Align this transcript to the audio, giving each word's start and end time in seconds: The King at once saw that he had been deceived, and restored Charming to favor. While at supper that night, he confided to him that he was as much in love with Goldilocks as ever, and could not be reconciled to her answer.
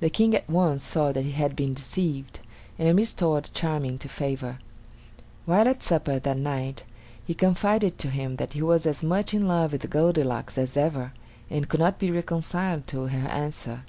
The 0.00 0.10
King 0.10 0.34
at 0.34 0.50
once 0.50 0.82
saw 0.82 1.12
that 1.12 1.24
he 1.24 1.30
had 1.30 1.56
been 1.56 1.72
deceived, 1.72 2.40
and 2.78 2.94
restored 2.98 3.48
Charming 3.54 3.96
to 4.00 4.06
favor. 4.06 4.58
While 5.46 5.66
at 5.66 5.82
supper 5.82 6.18
that 6.18 6.36
night, 6.36 6.84
he 7.24 7.32
confided 7.32 7.98
to 8.00 8.10
him 8.10 8.36
that 8.36 8.52
he 8.52 8.60
was 8.60 8.84
as 8.84 9.02
much 9.02 9.32
in 9.32 9.48
love 9.48 9.72
with 9.72 9.88
Goldilocks 9.88 10.58
as 10.58 10.76
ever, 10.76 11.14
and 11.48 11.70
could 11.70 11.80
not 11.80 11.98
be 11.98 12.10
reconciled 12.10 12.86
to 12.88 13.06
her 13.06 13.28
answer. 13.28 13.84